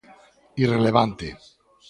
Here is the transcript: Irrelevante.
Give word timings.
Irrelevante. 0.63 1.27